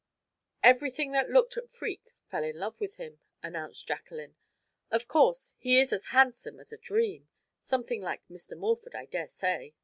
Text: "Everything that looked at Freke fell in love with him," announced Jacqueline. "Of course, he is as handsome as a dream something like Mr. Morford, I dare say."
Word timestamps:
"Everything 0.63 1.11
that 1.11 1.29
looked 1.29 1.57
at 1.57 1.69
Freke 1.69 2.15
fell 2.25 2.43
in 2.43 2.57
love 2.57 2.79
with 2.79 2.95
him," 2.95 3.19
announced 3.43 3.85
Jacqueline. 3.87 4.35
"Of 4.89 5.07
course, 5.07 5.53
he 5.59 5.77
is 5.79 5.93
as 5.93 6.05
handsome 6.05 6.59
as 6.59 6.71
a 6.73 6.77
dream 6.77 7.29
something 7.61 8.01
like 8.01 8.27
Mr. 8.27 8.57
Morford, 8.57 8.95
I 8.95 9.05
dare 9.05 9.27
say." 9.27 9.75